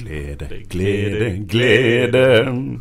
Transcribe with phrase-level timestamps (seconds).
[0.00, 2.80] Glede, glede, glede.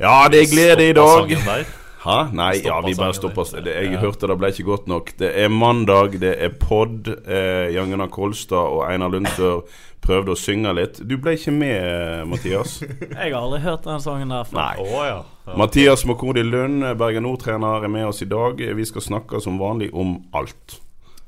[0.00, 1.64] Ja, det er glede i dag.
[2.02, 2.16] Hæ?
[2.34, 3.52] Nei, ja, vi bare stopper oss.
[3.52, 5.12] Det- Jeg hørte det ble ikke godt nok.
[5.18, 7.06] Det er mandag, det er pod.
[7.28, 9.60] Eh, Jan Gunnar Kolstad og Einar Lundsør
[10.02, 10.98] prøvde å synge litt.
[11.08, 12.80] Du ble ikke med, Mathias.
[13.22, 14.58] Jeg har aldri hørt den sangen der før.
[14.58, 14.76] Nei.
[14.82, 15.20] Å ja.
[15.46, 15.56] ja.
[15.56, 18.58] Mathias Makodi Lund, Bergen Nord-trener, er med oss i dag.
[18.58, 20.80] Vi skal snakke som vanlig om alt.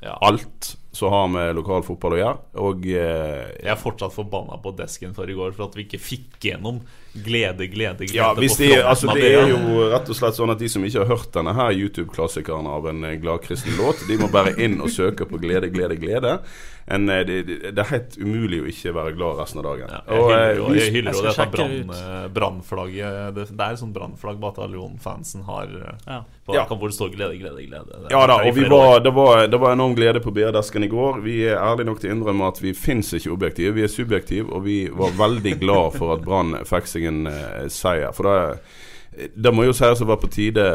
[0.03, 0.17] Ja.
[0.21, 2.43] Alt som har vi lokal fotball å gjøre.
[2.63, 6.01] Og eh, Jeg er fortsatt forbanna på desken for i går for at vi ikke
[6.01, 6.79] fikk gjennom
[7.23, 8.17] glede, glede, glede.
[8.17, 11.03] Ja, hvis de, altså Det er jo rett og slett sånn at de som ikke
[11.03, 14.91] har hørt denne her YouTube-klassikeren av en eh, gladkristen låt, de må bare inn og
[14.93, 16.39] søke på 'Glede, glede, glede'.
[16.87, 19.89] En, eh, det, det, er helt umulig å ikke være glad resten av dagen.
[19.89, 23.19] Ja, jeg eh, hyller jo, jeg hyller Jeg dette brannflagget.
[23.33, 25.73] Det, det er et sånt brannflagg bataljonfansen har.
[26.05, 26.19] Ja.
[26.45, 26.67] På, Ja.
[26.69, 28.03] Hvor det står 'glede, glede, glede'.
[28.03, 30.91] Det Ja da, og vi var, det, var, det var enorm glede på BR-desken i
[30.91, 31.21] går.
[31.25, 34.51] Vi er ærlige nok til å innrømme at vi fins ikke objektive, vi er subjektive.
[34.53, 38.11] Og vi var veldig glad for at Brann fikk seg en eh, seier.
[38.15, 40.65] For det, det må jo sies å være på tide,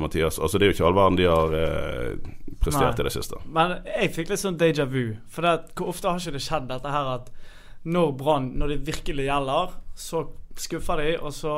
[0.00, 0.38] Mathias.
[0.38, 3.04] Altså Det er jo ikke all verden de har eh, prestert Nei.
[3.04, 3.40] i det siste.
[3.50, 5.16] Men jeg fikk litt sånn déjà vu.
[5.32, 7.32] For det, hvor ofte har ikke det skjedd dette her at
[7.90, 10.26] når Brann, når det virkelig gjelder, så
[10.60, 11.54] skuffer de, og så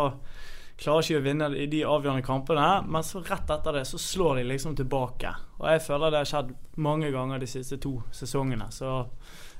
[0.82, 2.69] klarer ikke å vinne i de avgjørende kampene.
[2.86, 5.34] Men så rett etter det så slår de liksom tilbake.
[5.60, 8.70] Og jeg føler det har skjedd mange ganger de siste to sesongene.
[8.75, 9.02] Så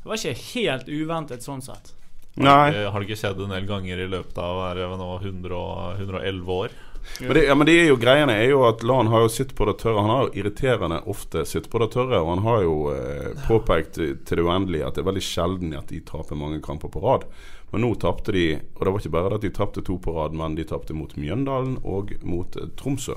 [0.03, 1.95] det var ikke helt uventet sånn sett.
[2.41, 2.73] Nei.
[2.73, 5.61] Eh, Har det ikke skjedd en del ganger i løpet av er nå 100,
[6.01, 6.81] 111 år?
[7.21, 9.57] Men det, ja, men det er jo greiene er jo at Lan har jo sitt
[9.59, 10.05] på det tørre.
[10.05, 12.21] Han har jo irriterende ofte sitt på det tørre.
[12.23, 15.91] Og han har jo eh, påpekt til det uendelige at det er veldig sjelden at
[15.91, 17.27] de taper mange kamper på rad.
[17.73, 20.13] Men nå tapte de, og det var ikke bare det at de tapte to på
[20.15, 23.17] rad, men de tapte mot Mjøndalen og mot Tromsø.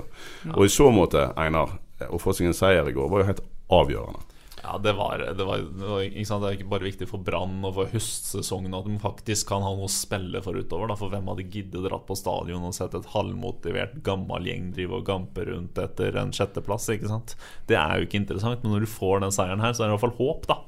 [0.56, 3.30] Og i så måte, Einar, eh, å få seg en seier i går var jo
[3.30, 3.44] helt
[3.76, 4.24] avgjørende.
[4.66, 6.38] Ja, det var, det var, det var ikke?
[6.42, 9.86] Det ikke bare viktig for Brann og for høstsesongen at de faktisk kan ha noe
[9.86, 10.90] å spille for utover.
[10.90, 10.96] Da.
[10.98, 15.06] For hvem hadde giddet dratt på stadion og sett et halvmotivert gammel gjeng drive og
[15.06, 16.88] gampe rundt etter en sjetteplass?
[16.96, 17.36] Ikke sant?
[17.70, 19.94] Det er jo ikke interessant, men når du får den seieren her, så er det
[19.94, 20.58] i hvert fall håp, da.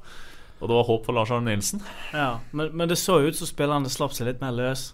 [0.59, 1.81] Og det var håp for Lars Arne Nilsen.
[2.11, 4.89] Ja, men, men det så ut som spillerne slapp seg litt mer løs.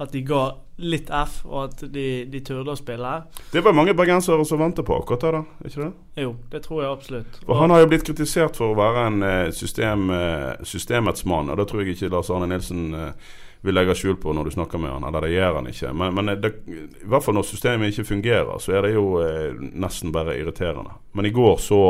[0.00, 0.42] At de ga
[0.82, 3.12] litt F, og at de, de turde å spille.
[3.52, 5.68] Det var mange bergensere som ventet på akkurat det, da.
[5.68, 5.90] Ikke det?
[6.24, 7.38] Jo, det tror jeg absolutt.
[7.44, 11.52] For Han har jo blitt kritisert for å være en eh, system, eh, systemets mann,
[11.52, 13.30] og det tror jeg ikke Lars Arne Nilsen eh,
[13.62, 15.92] vil legge skjul på når du snakker med han, eller det gjør han ikke.
[15.94, 19.52] Men, men det, i hvert fall når systemet ikke fungerer, så er det jo eh,
[19.54, 20.96] nesten bare irriterende.
[21.14, 21.82] Men i går så,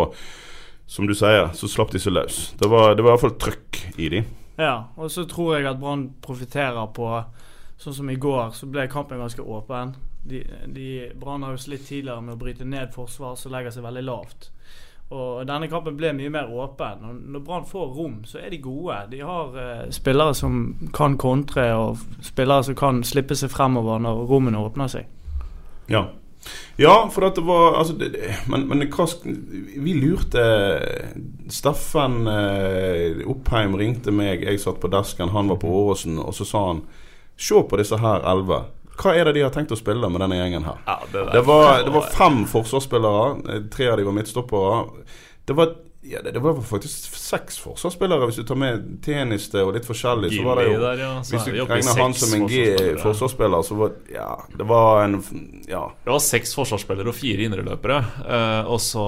[0.92, 2.42] som du sier, så slapp de seg løs.
[2.60, 4.20] Det var, det var fall trøkk i de.
[4.60, 7.08] Ja, og så tror jeg at Brann profitterer på
[7.82, 9.97] Sånn som i går, så ble kampen ganske åpen.
[10.22, 13.82] De, de, Brann har jo slitt tidligere med å bryte ned forsvar som legger seg
[13.82, 14.53] veldig lavt.
[15.10, 17.03] Og denne kampen ble mye mer åpen.
[17.09, 19.00] Og når Brann får rom, så er de gode.
[19.10, 20.60] De har eh, spillere som
[20.94, 25.10] kan kontre, og spillere som kan slippe seg fremover når rommene åpner seg.
[25.91, 26.06] Ja.
[26.80, 29.06] Ja, for det var altså, det, det, Men, men hva,
[29.84, 30.42] vi lurte
[31.53, 36.47] Steffen eh, Oppheim ringte meg, jeg satt på desken, han var på Åråsen, og så
[36.48, 36.84] sa han
[37.42, 38.59] Se på disse her elleve.
[39.00, 40.83] Hva er det de har tenkt å spille med denne gjengen her?
[40.86, 43.24] Ja, det, Det var, det var fem forsvarsspillere.
[43.54, 44.83] eh, Tre av de var midtstoppere.
[45.48, 45.72] Det var,
[46.03, 50.33] ja, det, det var faktisk seks forsvarsspillere, hvis du tar med Teniste og litt forskjellig.
[50.34, 51.10] Så var det jo der, ja.
[51.22, 55.22] Så Hvis du regner han som en G-forsvarsspiller, så var Ja, det var en
[55.69, 55.84] Ja.
[56.04, 57.99] Det var seks forsvarsspillere og fire indreløpere.
[58.27, 59.04] Eh, og så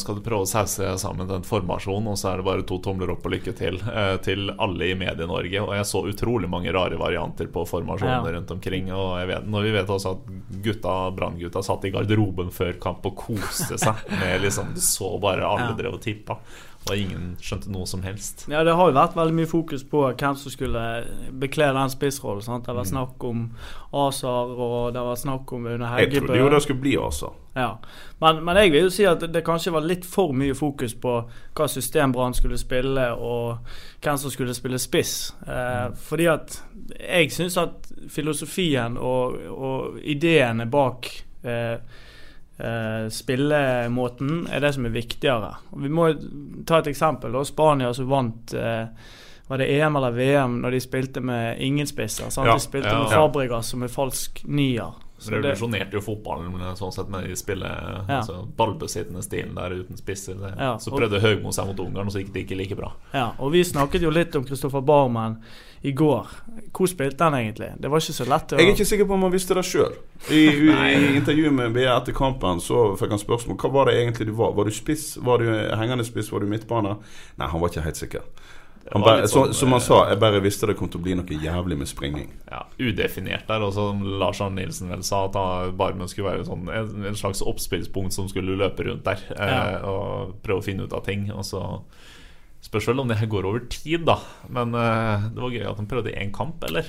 [0.00, 3.12] skal du prøve å sause sammen den formasjonen, og så er det bare to tomler
[3.12, 5.60] opp og lykke til eh, til alle i Medie-Norge.
[5.66, 8.32] Og jeg så utrolig mange rare varianter på formasjonene Ja.
[8.38, 8.90] rundt omkring.
[8.92, 13.04] Og jeg vet, når vi vet også at gutta, Brann-gutta satt i garderoben før kamp
[13.06, 15.76] og koste seg med liksom Du så bare alle Ja.
[15.76, 16.37] drev og tippa.
[16.88, 18.46] Og ingen skjønte noe som helst.
[18.48, 20.80] Ja, det har jo vært veldig mye fokus på hvem som skulle
[21.36, 22.40] bekle den spissrollen.
[22.62, 22.94] Det har vært Mm.
[22.94, 23.42] snakk om
[23.92, 27.32] Azar, og det har vært snakk om Une Jeg trodde jo det skulle bli Azar.
[27.56, 27.74] Ja.
[28.22, 31.28] Men, men jeg vil jo si at det kanskje var litt for mye fokus på
[31.54, 33.58] hva system Brann skulle spille, og
[34.00, 35.34] hvem som skulle spille spiss.
[35.46, 36.62] Eh, fordi at
[37.00, 41.10] jeg syns at filosofien og, og ideene bak
[41.44, 41.76] eh,
[43.10, 45.52] spillemåten er det som er viktigere.
[45.78, 46.08] Vi må
[46.66, 47.32] ta et eksempel.
[47.32, 48.86] da Spania som vant eh,
[49.48, 52.28] var det EM eller VM når de spilte med ingen spisser?
[52.36, 52.98] Ja, de spilte ja.
[53.02, 54.98] med Fabregas som er falsk nier.
[55.18, 57.68] Så Revolusjonerte jo fotballen sånn sett med de spille
[58.06, 60.36] altså, ballbesittende stilen der uten spisser.
[60.38, 60.52] Det.
[60.54, 62.92] Ja, så prøvde Høgmo seg mot Ungarn, og så gikk det ikke like bra.
[63.10, 65.40] Ja, og vi snakket jo litt om Kristoffer Barmen
[65.82, 66.30] i går.
[66.74, 67.72] Hvor spilte han egentlig?
[67.82, 69.64] Det var ikke så lett å Jeg er ikke sikker på om han visste det
[69.66, 69.98] sjøl.
[70.30, 73.98] I, i, I intervjuet med BA etter kampen så fikk han spørsmål hva var det
[73.98, 74.54] egentlig du var.
[74.54, 75.10] Var du spiss?
[75.18, 75.50] Var du
[75.82, 76.30] hengende spiss?
[76.34, 76.94] Var du midtbane?
[77.38, 78.30] Nei, han var ikke helt sikker.
[78.92, 81.04] Han bare, så, sånn, som han eh, sa, jeg bare visste det kom til å
[81.04, 82.30] bli noe jævlig med springing.
[82.48, 83.64] Ja, Udefinert der.
[83.66, 85.36] Og som Lars Arne Nilsen vel sa, at
[85.78, 90.38] Barmen skulle være sånn, en, en slags oppspillspunkt som skulle løpe rundt der eh, og
[90.44, 91.28] prøve å finne ut av ting.
[91.34, 91.64] Og så
[92.58, 94.16] Spørs vel om det her går over tid, da.
[94.50, 96.88] Men eh, det var gøy at han prøvde én kamp, eller?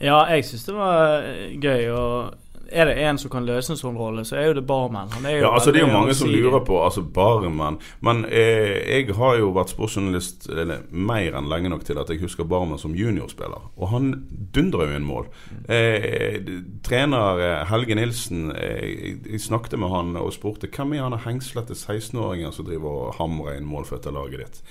[0.00, 1.90] Ja, jeg syns det var eh, gøy.
[1.92, 5.10] Og er det en som kan løse en sånn rolle, så er jo det Barmen.
[5.14, 7.78] Han jo Ja, altså Det er jo mange som lurer på altså Barmen.
[8.00, 12.22] Men eh, jeg har jo vært sportsjournalist eller, mer enn lenge nok til at jeg
[12.22, 13.70] husker Barmen som juniorspiller.
[13.76, 14.12] Og han
[14.54, 15.28] dundrer jo inn mål.
[15.68, 16.38] Eh,
[16.86, 21.74] trener eh, Helge Nilsen eh, jeg, snakket med han og spurte hvem er han hengslete
[21.74, 24.64] 16-åringen som driver og hamrer inn mål for dette laget ditt.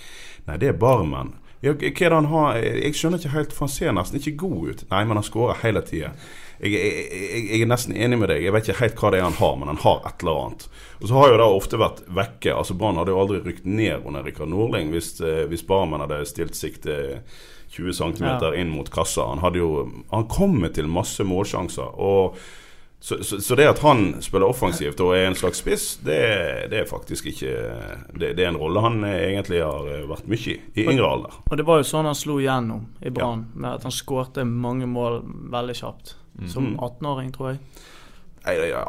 [0.47, 1.35] Nei, det er Barmen.
[1.59, 4.37] Ja, hva er det han har Jeg skjønner ikke helt, for han ser nesten ikke
[4.45, 4.83] god ut.
[4.93, 6.13] Nei, men han skårer hele tida.
[6.59, 8.43] Jeg, jeg, jeg, er nesten enig med deg.
[8.43, 10.65] Jeg vet ikke helt hva det er han har, men han har et eller annet.
[10.99, 12.55] Og så har jo det ofte vært vekke.
[12.55, 16.25] Altså Brann hadde jo aldri rykt ned under Rikard Nordling hvis, eh, hvis Barmen hadde
[16.27, 17.21] stilt sikte
[17.71, 18.53] 20 cm Ja.
[18.55, 19.29] inn mot kassa.
[19.29, 21.95] Han hadde jo Han kommer til masse målsjanser.
[21.99, 22.35] Og
[23.01, 26.19] så, så, så det at han spiller offensivt og er en slags spiss, det,
[26.67, 27.53] det er faktisk ikke
[28.11, 31.37] det, det er en rolle han egentlig har vært mye i i yngre alder.
[31.47, 34.89] Og det var jo sånn han slo gjennom i Brann, med at han skårte mange
[34.91, 36.17] mål veldig kjapt.
[36.47, 37.59] Som 18-åring, tror jeg.
[38.45, 38.85] Nei, ja.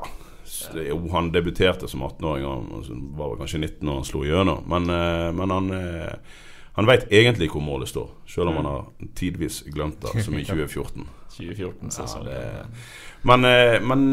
[0.75, 2.87] Jo, han debuterte som 18-åring, og
[3.19, 4.65] var vel kanskje 19 når han slo gjennom.
[4.71, 6.39] Men, eh, men han eh,
[6.79, 10.45] han veit egentlig hvor målet står, selv om han har tidvis glemt det, som i
[10.49, 11.09] 2014.
[11.35, 12.39] 2014 ja, det,
[13.27, 14.05] Men, eh, men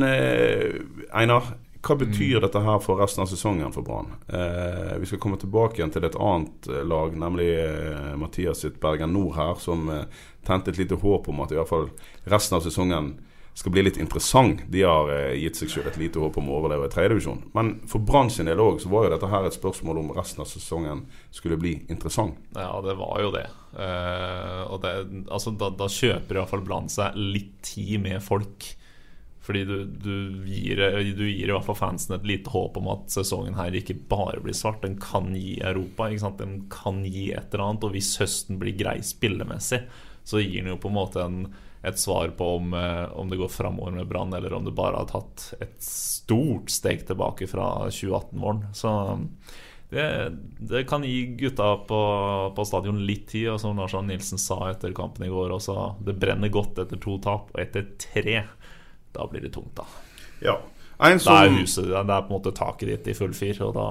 [1.13, 4.13] Einar, hva betyr dette her for resten av sesongen for Brann?
[4.27, 8.79] Eh, vi skal komme tilbake igjen til et annet eh, lag, nemlig eh, Mathias sitt
[8.83, 10.06] Bergen Nord her, som eh,
[10.47, 11.89] tente et lite håp om at i hvert fall
[12.25, 13.15] resten av sesongen
[13.57, 14.59] skal bli litt interessant.
[14.69, 17.39] De har eh, gitt seg selv et lite håp om å overleve i tredjedivisjon.
[17.57, 20.44] Men for Brann sin del òg så var jo dette her et spørsmål om resten
[20.44, 22.38] av sesongen skulle bli interessant.
[22.53, 23.47] Ja, det var jo det.
[23.73, 24.94] Eh, og det,
[25.25, 28.69] altså, da, da kjøper iallfall Brann seg litt tid med folk.
[29.47, 30.81] Fordi du, du, gir,
[31.15, 34.41] du gir i hvert fall fansen et lite håp om at sesongen her ikke bare
[34.44, 34.81] blir svart.
[34.83, 36.09] Den kan gi Europa.
[36.41, 37.85] Den kan gi et eller annet.
[37.88, 39.85] Og hvis høsten blir grei spillemessig,
[40.27, 41.39] så gir den jo på en måte en,
[41.88, 44.99] et svar på om, eh, om det går framover med Brann, eller om det bare
[44.99, 48.65] har tatt et stort steg tilbake fra 2018-våren.
[48.75, 48.91] Så
[49.89, 52.01] det, det kan gi gutta på,
[52.55, 53.53] på stadion litt tid.
[53.53, 57.15] Og som Lars Nilsen sa etter kampen i går også, det brenner godt etter to
[57.23, 57.53] tap.
[57.55, 58.42] Og etter tre,
[59.18, 59.86] da blir det tungt, da.
[60.45, 60.59] Ja.
[60.97, 63.74] En Da er huset Det er på en måte taket ditt i full fyr, og
[63.78, 63.88] da,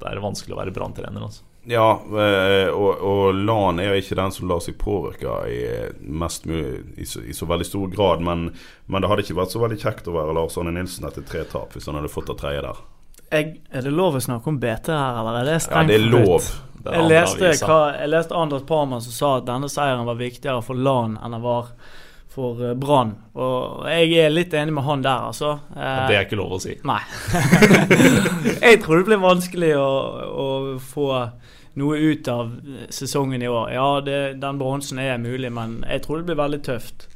[0.00, 1.24] da er det vanskelig å være branntrener.
[1.26, 1.42] Altså.
[1.68, 5.58] Ja, eh, og, og LAN er jo ikke den som lar seg påvirke i,
[6.02, 8.24] mest mulig, i, så, i så veldig stor grad.
[8.26, 8.48] Men,
[8.90, 11.44] men det hadde ikke vært så veldig kjekt å være Lars Arne Nilsen etter tre
[11.52, 12.80] tap hvis han hadde fått det tredje der.
[13.30, 13.54] jeg.
[13.70, 16.08] Er det lov å snakke om BT her, eller er det Ja, strengt det er
[16.08, 16.28] forbudt?
[16.32, 16.52] lov.
[16.82, 20.18] Det er Jeg leste, hva, jeg leste Anders Parman som sa at denne seieren var
[20.18, 22.01] viktigere for LAN enn den var for
[22.38, 23.12] eh, Brann.
[23.34, 25.52] Og jeg er litt enig med han der, altså.
[25.76, 26.76] Eh, Det er ikke lov å si.
[26.88, 27.00] Nei.
[28.66, 29.88] jeg tror det blir vanskelig å,
[30.44, 30.46] å
[30.82, 31.08] få
[31.80, 32.50] noe ut av
[32.92, 33.70] sesongen i år.
[33.72, 37.08] Ja, det, den bronsen er mulig, men jeg tror det blir veldig tøft.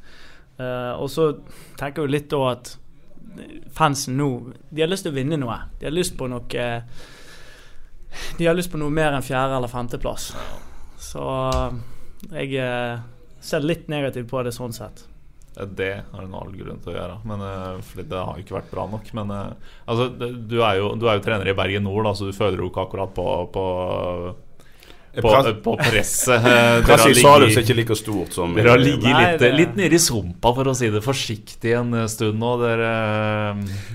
[0.59, 1.31] Eh, og så
[1.81, 2.77] tenker jeg litt da at
[3.77, 4.27] fansen nå
[4.73, 5.59] De har lyst til å vinne noe.
[5.81, 6.81] De har lyst på noe eh,
[8.39, 10.31] De har lyst på noe mer enn fjerde- eller femteplass.
[10.97, 11.27] Så
[12.33, 12.57] jeg
[13.47, 15.05] ser litt negativt på det sånn sett.
[15.57, 17.21] Det har hun all grunn til å gjøre.
[17.25, 19.13] Men, eh, fordi det har ikke vært bra nok.
[19.17, 22.29] Men eh, altså, du, er jo, du er jo trener i Bergen Nord, da, så
[22.29, 23.65] du føler jo ikke akkurat på, på
[25.23, 25.33] på,
[25.65, 26.45] på presset.
[26.47, 29.97] Eh, Salhus er ikke like stort som Dere har ligget Nei, litt, det- litt nede
[29.97, 32.53] i sumpa, for å si det forsiktig, en eh, stund nå.
[32.63, 32.91] Dere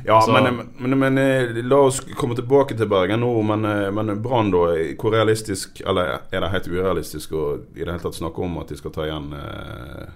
[0.05, 3.31] Ja, altså, men, men, men eh, la oss komme tilbake til Bergen nå.
[3.51, 4.65] Men, eh, men Brann, da.
[5.01, 8.71] Hvor realistisk Eller er det helt urealistisk å i det hele tatt snakke om at
[8.71, 10.09] de skal ta igjen eh,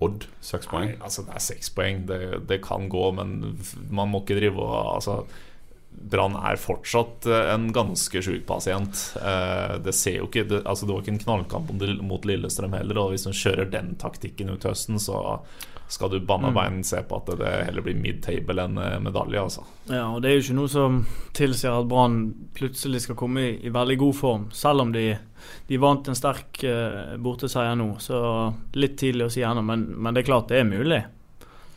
[0.00, 0.24] Odd?
[0.40, 0.94] Seks poeng?
[0.94, 2.04] Nei, altså det er seks poeng.
[2.08, 3.34] Det, det kan gå, men
[3.92, 5.18] man må ikke drive og altså,
[5.90, 9.02] Brann er fortsatt eh, en ganske sjuk pasient.
[9.20, 11.74] Eh, det ser jo ikke det, altså det var ikke en knallkamp
[12.06, 13.02] mot Lillestrøm heller.
[13.02, 15.40] Og hvis de kjører den taktikken ut høsten, så
[15.90, 19.42] skal du banne bein se på at det heller blir mid-table enn eh, medalje.
[19.42, 19.64] Altså.
[19.90, 21.00] Ja, og det er jo ikke noe som
[21.36, 22.20] tilsier at Brann
[22.54, 24.44] plutselig skal komme i, i veldig god form.
[24.54, 25.08] Selv om de,
[25.66, 28.20] de vant en sterk uh, borteseier nå, så
[28.78, 29.66] litt tidlig å si ennå.
[29.66, 31.00] Men, men det er klart det er mulig.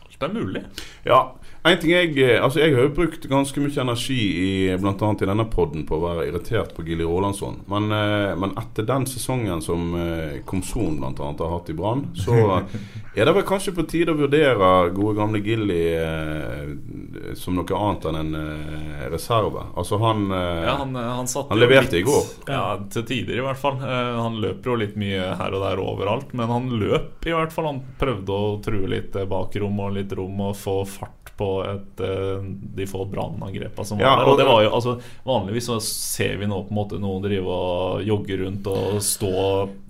[0.06, 0.62] Alt er mulig.
[1.10, 1.24] Ja.
[1.64, 4.48] En ting jeg, eh, altså jeg har jo brukt ganske mye energi i
[4.82, 7.62] blant annet i denne podden på å være irritert på Gilly Rolandsson.
[7.72, 12.36] Men, eh, men etter den sesongen som eh, Komson annet har hatt i Brann, så
[13.16, 18.10] er det vel kanskje på tide å vurdere gode gamle Gilly eh, som noe annet
[18.12, 19.64] enn en eh, reserve.
[19.80, 22.30] Altså han eh, Ja, han, han, satte han leverte litt, i går.
[22.52, 23.80] Ja, til tider i hvert fall.
[23.80, 27.56] Eh, han løper jo litt mye her og der overalt, men han løp i hvert
[27.56, 27.72] fall.
[27.72, 32.48] Han prøvde å true litt bakrom og litt rom og få fart på et, eh,
[32.80, 34.32] de få brannangrepene som var Ja, der.
[34.32, 34.96] Og det var jo, altså,
[35.28, 39.34] vanligvis så ser vi nå på en måte noen drive og jogge rundt og stå,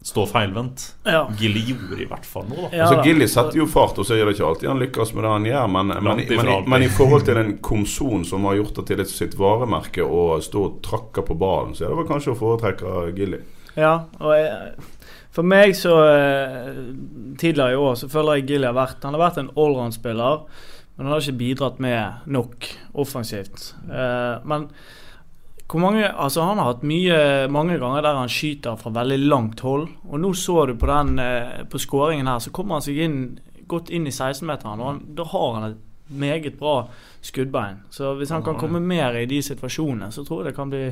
[0.03, 0.87] stå feilvendt.
[1.05, 1.27] Ja.
[1.39, 2.71] Gilly gjorde i hvert fall noe, da.
[2.73, 3.05] Ja, altså.
[3.05, 5.49] Gilly setter jo fart, og så er det ikke alltid han lykkes med det han
[5.51, 5.71] gjør.
[5.77, 9.37] Men, men, men, men i forhold til en komsonen som har gjort det til sitt
[9.39, 13.43] varemerke å stå og trakke på ballen, så er det vel kanskje å foretrekke Gilly.
[13.77, 14.75] Ja, og jeg,
[15.33, 16.75] for meg så eh,
[17.41, 20.43] Tidligere i år så føler jeg Gilly har vært Han har vært en allround-spiller,
[20.95, 22.67] men han har ikke bidratt med nok
[23.01, 23.73] offensivt.
[23.89, 24.69] Eh, men
[25.73, 29.87] mange Altså Han har hatt mye mange ganger der han skyter fra veldig langt hold.
[30.09, 33.17] Og nå så du på den eh, På skåringen her, så kommer han seg inn
[33.67, 35.77] godt inn i 16-meteren, og han, da har han et
[36.13, 36.89] meget bra
[37.23, 37.79] skuddbein.
[37.89, 40.83] Så hvis han kan komme mer i de situasjonene, så tror jeg det kan bli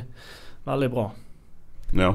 [0.65, 1.03] veldig bra.
[1.99, 2.13] Ja.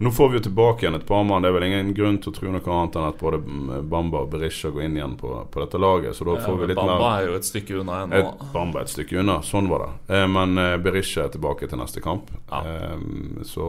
[0.00, 1.42] Nå får vi jo tilbake igjen et par mann.
[1.42, 3.40] Det er vel ingen grunn til å tro noe annet enn at både
[3.82, 6.14] Bamba og Berisha går inn igjen på, på dette laget.
[6.14, 8.20] Så da får vi litt Bamba mer er jo et stykke unna ennå.
[8.20, 9.40] et, Bamba et stykke unna.
[9.42, 9.90] Sånn var det.
[10.14, 12.30] Eh, men eh, Berisha er tilbake til neste kamp.
[12.46, 12.62] Ja.
[12.62, 13.66] Eh, så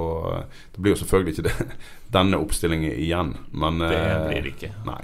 [0.76, 1.70] det blir jo selvfølgelig ikke det,
[2.20, 3.34] denne oppstillingen igjen.
[3.50, 3.96] Men Det
[4.28, 4.76] blir det ikke.
[4.86, 5.02] Nei.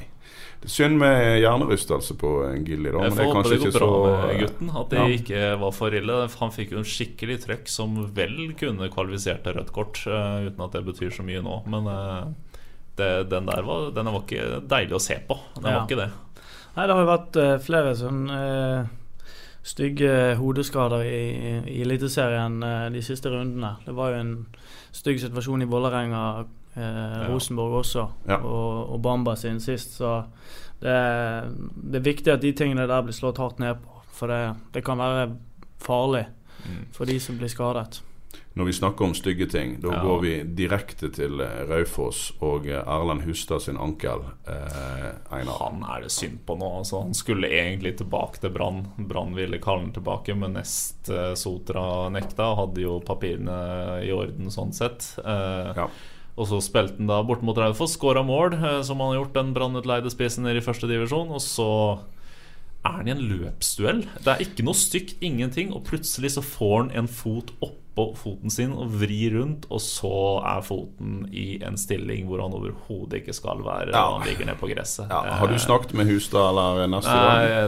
[0.67, 3.03] Synd med hjernerystelse på eh, Gilly, da.
[3.03, 4.72] Men det er kanskje det ikke bra så med gutten.
[4.81, 5.05] At det ja.
[5.19, 6.17] ikke var for ille.
[6.41, 10.65] Han fikk jo en skikkelig trøkk som vel kunne kvalifisert til rødt kort, eh, uten
[10.65, 11.62] at det betyr så mye nå.
[11.72, 12.60] Men eh,
[12.98, 15.39] det, den der var, den var ikke deilig å se på.
[15.60, 15.79] Den Ja.
[15.79, 16.12] var ikke det.
[16.75, 18.24] Nei, det har jo vært flere sånn
[19.65, 21.22] stygge hodeskader i,
[21.72, 22.60] i Eliteserien
[22.91, 23.77] de siste rundene.
[23.86, 24.34] Det var jo en
[24.95, 26.25] stygg situasjon i Vålerenga,
[26.75, 28.38] eh, Rosenborg også, Ja.
[28.38, 29.98] og, og Bamba sin sist.
[29.98, 30.25] Så
[30.82, 34.01] det, er- det er viktig at de tingene der blir slått hardt ned på.
[34.15, 35.36] For det, det kan være
[35.79, 36.25] farlig
[36.96, 38.01] for de som blir skadet.
[38.55, 40.01] Når vi snakker om stygge ting, da Ja.
[40.01, 44.24] går vi direkte til eh, Raufoss og eh, Erlend Hustad sin ankel.
[44.48, 45.58] Eh, Einar.
[45.60, 46.70] Han er det synd på nå.
[46.79, 48.86] Altså, han skulle egentlig tilbake til Brann.
[48.98, 52.53] Brann ville kalle han tilbake, men Nest eh, Sotra nekta.
[52.55, 53.60] Hadde jo papirene
[54.08, 55.17] i orden sånn sett.
[55.20, 55.89] Eh, Ja.
[56.36, 59.38] Og så spilte han da bort mot Raufoss, skåra mål, eh, som han har gjort
[59.38, 61.32] den brannutleide spissen nede i første divisjon.
[61.32, 61.70] Og så
[62.86, 64.04] er han i en løpsduell.
[64.20, 65.72] Det er ikke noe stygt, ingenting.
[65.74, 67.54] Og plutselig så får han en fot
[67.96, 70.12] oppå foten sin og vrir rundt, og så
[70.44, 73.94] er foten i en stilling hvor han overhodet ikke skal være.
[73.96, 74.02] Ja.
[74.18, 75.08] Han ligger ned på gresset.
[75.10, 77.00] Ja, har du Eh, snakket med Hustad eller Nei,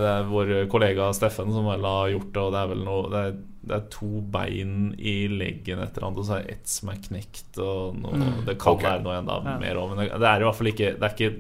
[0.03, 3.09] det er vår kollega Steffen som vel har gjort det, og det er vel noe
[3.13, 6.67] Det er, det er to bein i leggen etter hverandre, og så er det ett
[6.71, 8.91] som er knekt, og noe, det kan okay.
[8.91, 9.57] være noe enda Ja.
[9.59, 11.37] mer òg, men det, det er i hvert fall ikke Det er ikke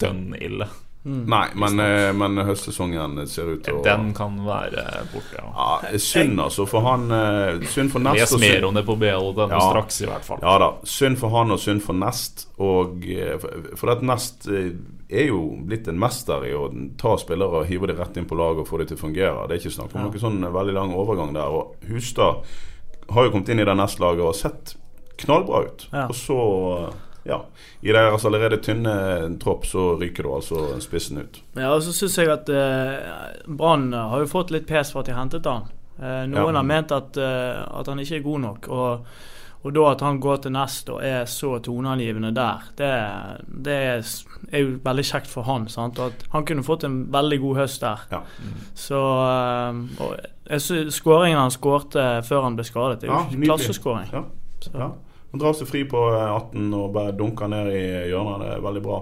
[0.00, 0.66] dønn ille.
[1.02, 5.46] Nei, men, eh, men høstsesongen ser ut til å Den kan være borte, ja.
[5.56, 8.20] ja, Synd, altså, for han eh, Synd for Nest.
[8.34, 9.60] Les mer om det på BL.no Ja.
[9.70, 10.42] straks, i hvert fall.
[10.44, 10.68] Ja da.
[10.84, 12.44] Synd for han og synd for Nest.
[12.60, 13.38] Og, eh,
[13.80, 16.68] for- at Nest er jo blitt en mester i å
[17.00, 19.48] ta spillere og hive dem rett inn på laget og få dem til å fungere.
[19.48, 21.48] Det er ikke snakk om noen sånn veldig lang overgang der.
[21.48, 22.44] Og Hustad
[23.10, 24.76] har jo kommet inn i det Nest-laget og sett
[25.16, 25.88] knallbra ut.
[25.92, 26.04] Ja.
[26.08, 26.92] Og så,
[27.24, 27.42] ja
[27.82, 28.94] I deres allerede tynne
[29.42, 31.42] tropp så ryker du altså spissen ut.
[31.56, 35.06] Ja, og så syns jeg at eh, Brann har jo fått litt pes for at
[35.10, 35.66] de hentet han.
[36.00, 36.60] Eh, noen Ja.
[36.60, 38.68] har ment at, eh, at han ikke er god nok.
[38.68, 39.06] Og,
[39.62, 42.88] og da at han går til nest og er så toneangivende der, det,
[43.66, 44.06] det er,
[44.52, 45.68] er jo veldig kjekt for han.
[45.68, 45.98] Sant?
[46.00, 48.06] Og at han kunne fått en veldig god høst der.
[48.10, 48.22] Ja.
[48.74, 50.16] Så eh, og
[50.50, 54.08] jeg Skåringen han skårte før han ble skadet, det er jo Ja, klasseskåring.
[54.16, 54.24] Ja.
[54.64, 54.90] Så- Ja.
[55.30, 58.42] Han drar seg fri på 18 og bare dunker ned i hjørnet.
[58.42, 58.96] Det er veldig bra.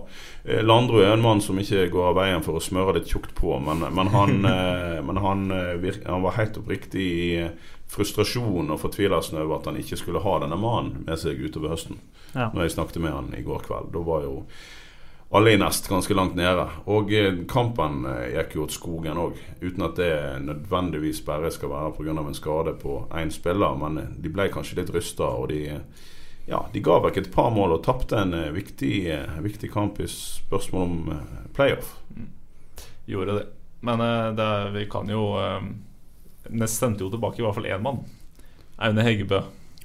[0.45, 3.33] Landrud Landro er en mann som ikke går av veien for å smøre litt tjukt
[3.39, 5.47] på, men, men, han, eh, men han,
[5.81, 7.31] virke, han, var helt oppriktig i
[7.89, 11.97] frustrasjon og fortvilelsen over at han ikke skulle ha denne mannen med seg utover høsten.
[12.35, 12.51] Ja.
[12.53, 13.89] Når jeg snakket med han i går kveld.
[13.95, 14.43] Da var jo
[15.31, 16.67] alle i nest ganske langt nede.
[16.93, 17.13] Og
[17.49, 18.05] kampen
[18.35, 20.13] gikk jo til skogen òg, uten at det
[20.45, 22.21] nødvendigvis bare skal være pga.
[22.21, 23.75] en skade på én spiller.
[23.81, 25.81] Men de ble kanskje litt rysta, og de
[26.49, 30.01] ja, de ga vekk et par mål og tapte en uh, viktig, uh, viktig, kamp
[30.01, 31.93] i spørsmål om uh, playoff.
[32.17, 32.31] Mm.
[33.09, 33.47] Gjorde det.
[33.85, 34.01] Men
[34.35, 35.21] det, vi kan jo
[36.51, 38.01] Nest sendte jo tilbake i hvert fall én mann.
[38.83, 39.39] Aune Heggebø.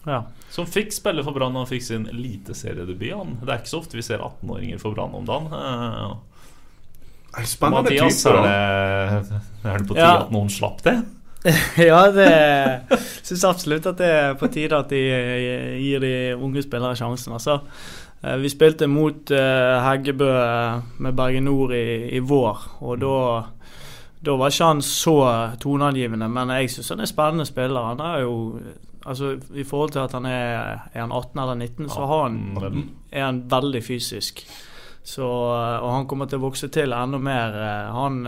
[0.07, 0.23] Ja.
[0.49, 3.35] Som fikk spille for Brann og fikk sin eliteseriedebut.
[3.43, 5.53] Det er ikke så ofte vi ser 18-åringer for Brann om dagen.
[7.45, 8.49] Spennende Mathias, type, da.
[8.49, 10.17] Er det, er det på tide ja.
[10.25, 10.97] at noen slapp det?
[11.77, 16.63] ja, det syns absolutt at det er på tide at de eh, gir de unge
[16.63, 17.35] spillere sjansen.
[17.35, 17.57] Altså,
[18.21, 20.29] eh, vi spilte mot uh, Heggebø
[21.03, 23.17] med Bergen Nord i, i vår, og da
[24.23, 25.17] da var ikke han så
[25.59, 27.89] toneangivende, men jeg syns han er spennende spiller.
[27.89, 28.35] Han er jo
[29.03, 32.37] altså I forhold til at han er, er han 18 eller 19, så han,
[33.11, 34.39] er han veldig fysisk.
[35.03, 37.59] Så, og han kommer til å vokse til enda mer,
[37.91, 38.23] han,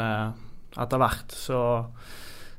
[0.76, 1.32] etter hvert.
[1.32, 1.62] Så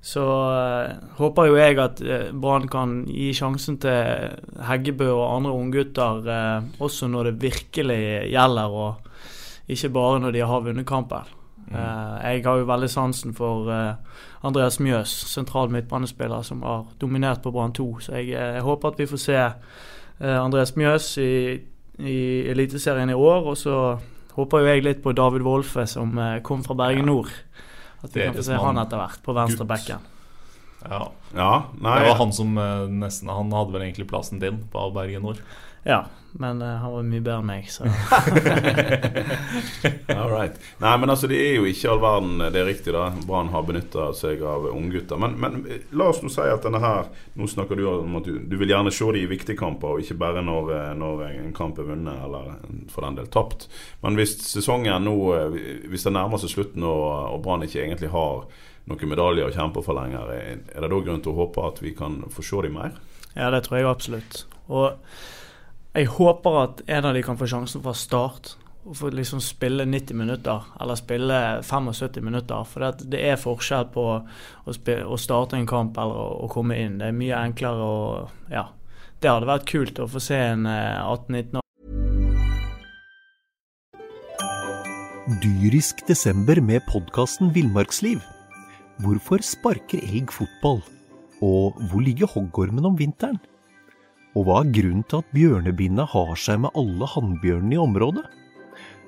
[0.06, 4.36] så uh, håper jo jeg at uh, Brann kan gi sjansen til
[4.68, 7.98] Heggebø og andre unggutter uh, også når det virkelig
[8.30, 11.34] gjelder, og ikke bare når de har vunnet kampen.
[11.66, 11.74] Mm.
[12.22, 13.66] jeg har jo veldig sansen for
[14.46, 17.86] Andreas Mjøs, sentral midtbanespiller, som har dominert på Brann 2.
[17.98, 19.40] Så jeg, jeg, håper at vi får se
[20.20, 21.58] Andreas Mjøs i,
[21.98, 22.18] i
[22.52, 23.50] Eliteserien i år.
[23.50, 23.98] Og så
[24.36, 26.14] håper jo jeg litt på David Wolfe, som
[26.46, 27.34] kom fra Bergen Nord.
[28.02, 30.12] At vi kan få se han etter hvert, på venstre bekken.
[30.86, 31.00] Ja.
[31.34, 35.24] ja det var han som eh, nesten Han hadde vel egentlig plassen din på Bergen
[35.26, 35.40] Nord.
[35.86, 36.04] Ja,
[36.38, 37.84] men uh, han var mye bedre enn meg, så
[40.16, 40.54] All right.
[40.82, 43.04] Nei, men altså, det er jo ikke all verden det er riktig, da.
[43.26, 45.16] Brann har benytta seg av unggutter.
[45.20, 45.52] Men, men
[45.96, 48.72] la oss nå si at denne her Nå snakker du om at du, du vil
[48.72, 51.88] gjerne se de i viktige kamper, og ikke bare når, eh, når en kamp er
[51.90, 52.44] vunnet, eller
[52.92, 53.60] for den del tapt.
[54.04, 55.16] Men hvis sesongen nå
[55.90, 58.46] Hvis det nærmer seg slutten, og, og Brann ikke egentlig har
[58.86, 61.92] noen medaljer å kjempe for lenger, er det da grunn til å håpe at vi
[61.96, 62.96] kan få se dem mer?
[63.36, 64.44] Ja, det tror jeg absolutt.
[64.72, 64.94] Og
[65.96, 68.54] jeg håper at en av de kan få sjansen fra start.
[68.86, 72.66] Og få liksom spille 90 minutter, eller spille 75 minutter.
[72.70, 76.76] For det, er forskjell på å, spille, å, starte en kamp eller å, å, komme
[76.78, 77.00] inn.
[77.00, 78.00] Det er mye enklere å
[78.52, 78.68] Ja.
[79.16, 81.64] Det hadde vært kult å få se en 18-19 år.
[85.42, 88.20] Dyrisk desember med podkasten Villmarksliv.
[89.02, 90.84] Hvorfor sparker elg fotball?
[91.40, 93.40] Og hvor ligger hoggormen om vinteren?
[94.36, 98.24] Og hva er grunnen til at bjørnebinna har seg med alle hannbjørnene i området?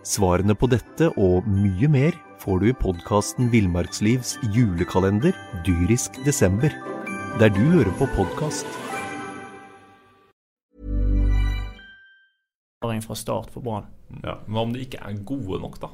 [0.09, 5.37] Svarene på dette og mye mer får du i podkasten Villmarkslivs julekalender
[5.67, 6.73] dyrisk desember,
[7.37, 8.65] der du hører på podkast.
[12.81, 13.85] Fra start for Brann.
[14.25, 15.93] Ja, men om de ikke er gode nok, da?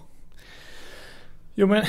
[1.55, 1.87] Jo, men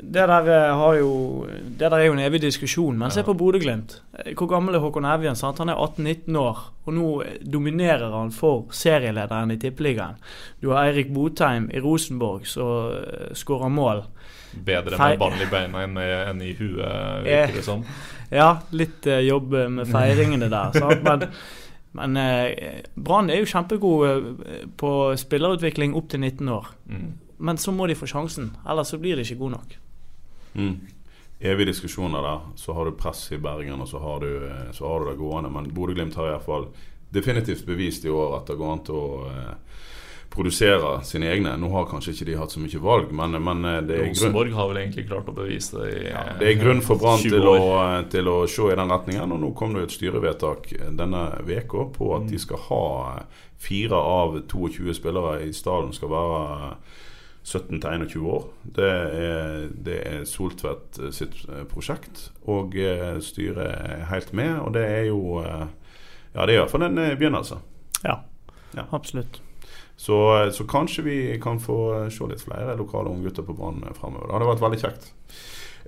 [0.00, 1.46] det der, eh, jo,
[1.78, 2.98] det der er jo en evig diskusjon.
[2.98, 4.00] Men se på Bodø-Glimt.
[4.36, 5.36] Hvor gammel er Håkon Evjen?
[5.36, 5.58] Sant?
[5.58, 7.08] Han er 18-19 år, og nå
[7.42, 10.20] dominerer han for serielederen i Tippeligaen.
[10.62, 12.94] Du har Eirik Botheim i Rosenborg som
[13.34, 14.04] skårer mål.
[14.64, 17.84] Bedre med ball i beina enn, enn i huet, virker det som.
[18.30, 20.74] Ja, litt jobb med feiringene der.
[20.82, 21.04] Sant?
[21.04, 21.26] Men,
[21.98, 22.18] men
[22.94, 24.44] Brann er jo kjempegod
[24.80, 26.70] på spillerutvikling opp til 19 år.
[26.86, 27.16] Mm.
[27.38, 29.76] Men så må de få sjansen, ellers så blir de ikke gode nok.
[30.58, 30.78] Mm.
[31.40, 32.40] Evige diskusjoner der.
[32.58, 35.18] Så har du press i Bergen, og så har du, eh, så har du det
[35.18, 35.50] gående.
[35.50, 36.66] Men Bodø-Glimt har iallfall
[37.14, 39.54] definitivt bevist i år at det går an til å eh,
[40.34, 41.54] produsere sine egne.
[41.56, 44.52] Nå har kanskje ikke de hatt så mye valg, men, men eh, det er Rosenborg
[44.58, 47.38] har vel egentlig klart å bevise det i ja, Det er grunn for Brann til,
[48.10, 49.36] til, å se i den retningen.
[49.38, 52.86] Og nå kom det et styrevedtak denne uka på at de skal ha
[53.62, 56.74] fire av 22 spillere i stallen skal være
[57.48, 58.46] 17 til 21 år.
[58.76, 64.58] Det er, det er Soltvedt eh, sitt eh, prosjekt, og eh, styret er helt med.
[64.60, 67.56] Og det er jo Ja, det er iallfall en begynnelse.
[68.04, 68.18] Ja,
[68.76, 68.84] ja.
[68.92, 69.40] absolutt.
[69.96, 70.14] Så,
[70.54, 74.28] så, kanskje vi kan få se litt flere lokale unggutter på Brann framover.
[74.28, 75.08] Det hadde vært veldig kjekt.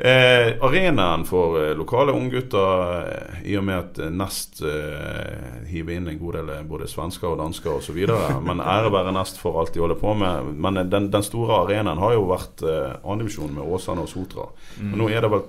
[0.00, 5.98] Eh, arenaen for eh, lokale unggutter, eh, i og med at eh, Nest eh, hiver
[5.98, 7.98] inn en god del både svensker og dansker osv.
[8.48, 10.54] Men ære være Nest for alt de holder på med.
[10.56, 14.48] Men den, den store arenaen har jo vært eh, andredivisjonen med Åsane og Sotra.
[14.78, 14.86] Mm.
[14.86, 15.44] Men nå er det vel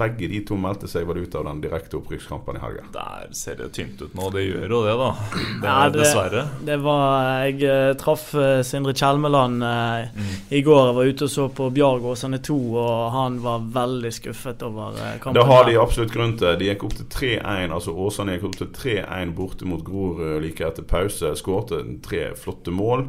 [0.00, 2.84] begge de to meldte seg vel ut av den direkte opprykkskampen i helga.
[2.94, 4.30] Der ser det tynt ut nå.
[4.34, 5.10] Det gjør jo det, da.
[5.36, 6.44] Det, Ja, det- dessverre.
[6.64, 10.30] Det var Jeg eh, traff eh, Sindre Kjelmeland eh, Mm.
[10.50, 10.86] i går.
[10.90, 14.94] Jeg var ute og så på Bjarg Åsane 2, og han var veldig skuffet over
[15.20, 15.34] kampen.
[15.34, 16.56] Det har de absolutt grunn til.
[16.58, 17.70] De gikk opp til 3-1.
[17.76, 21.34] Altså Åsane gikk opp til 3-1 borte mot Grorud like etter pause.
[21.36, 23.06] Skårte tre flotte mål.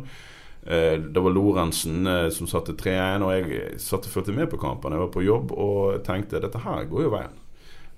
[0.66, 4.60] Eh, Det var Lorentzen eh, som satte 3-1, og jeg satt og fulgte med på
[4.62, 4.94] kampen.
[4.94, 7.38] Jeg var på jobb og tenkte dette her går jo veien.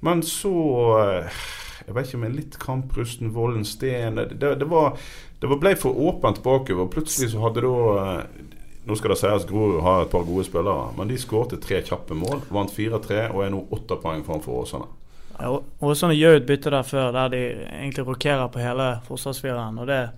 [0.03, 0.53] Men så
[1.01, 1.43] eh,
[1.83, 4.95] Jeg vet ikke om en litt kamprusten Vollen Steen Det, det, var,
[5.39, 6.87] det ble for åpent bakover.
[6.91, 8.49] Plutselig så hadde da eh,
[8.83, 12.17] Nå skal det sies Grorud har et par gode spillere, men de skårte tre kjappe
[12.19, 12.41] mål.
[12.51, 14.89] Vant 4-3 og er nå åtte poeng framfor Åsane.
[15.37, 19.79] Ja, Åsane gjør et bytte der før, der de egentlig rokerer på hele forsvarsfireren.
[19.79, 20.11] Og det er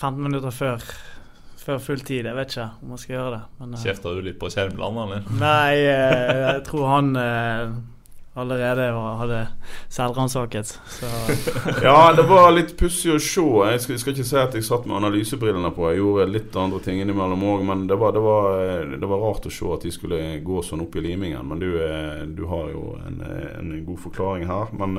[0.00, 0.80] 15 minutter før,
[1.68, 2.24] før full tid.
[2.24, 3.44] Jeg vet ikke om jeg skal gjøre det.
[3.60, 5.30] Men, uh, Kjefter du litt på Kjermeland, eller?
[5.44, 7.74] Nei, uh, jeg tror han uh,
[8.38, 9.40] allerede var, hadde
[9.92, 10.72] selvransaket.
[11.84, 13.44] Ja, det var litt pussig å se.
[13.72, 15.90] Jeg skal, jeg skal ikke si at jeg satt med analysebrillene på.
[15.90, 19.50] Jeg gjorde litt andre ting innimellom òg, men det var, det, var, det var rart
[19.50, 21.44] å se at de skulle gå sånn opp i limingen.
[21.50, 21.68] Men du,
[22.38, 23.20] du har jo en,
[23.58, 24.72] en god forklaring her.
[24.78, 24.96] Men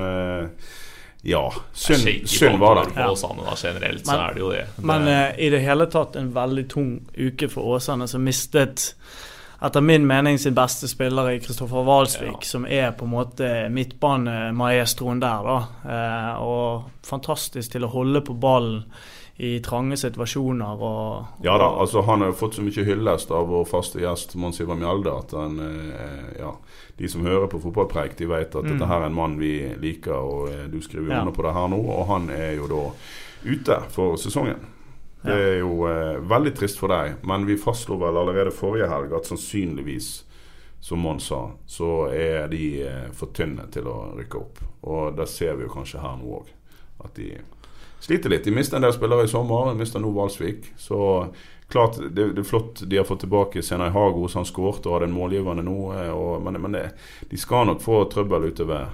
[1.22, 2.94] ja, synd, var det.
[2.94, 4.66] bakover Åsane da, generelt så Men- er det jo det.
[4.78, 8.94] Men eh, i det hele tatt en veldig tung uke for Åsane, som mistet
[9.62, 15.20] etter min mening sin beste spiller i Kristoffer Walsvik, som er på en måte midtbanemaestroen
[15.20, 15.44] der.
[15.44, 15.58] da.
[15.90, 18.86] Eh, og fantastisk til å holde på ballen
[19.40, 20.82] i trange situasjoner.
[20.84, 24.36] Og, Ja da, altså Han har jo fått så mye hyllest av vår faste gjest
[24.36, 26.50] Mons Ivar Mjelde at han, eh, ja,
[27.00, 30.12] de som hører på fotballpreik, de vet at dette her er en mann vi liker.
[30.20, 31.22] Og eh, du skriver Ja.
[31.22, 32.82] under på det her nå, og han er jo da
[33.46, 34.60] ute for sesongen.
[35.24, 39.14] Det er jo eh, veldig trist for deg, men vi fastslo vel allerede forrige helg
[39.16, 40.26] at sannsynligvis,
[40.82, 44.60] som Mons sa, så er de eh, for tynne til å rykke opp.
[44.88, 46.48] Og det ser vi jo kanskje her nå òg.
[47.04, 47.34] At de
[48.00, 48.44] sliter litt.
[48.48, 49.72] De mista en del spillere i sommer.
[49.74, 50.72] De mista nå Valsvik.
[50.78, 51.00] Så
[51.70, 55.06] klart, det, det er flott de har fått tilbake Senai så Han skårte og hadde
[55.12, 55.94] en målgivende nå.
[55.94, 56.90] eh, Og, men men det,
[57.30, 58.88] de skal nok få trøbbel utover.